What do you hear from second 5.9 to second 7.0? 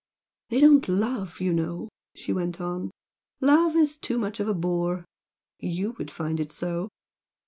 would find it so!"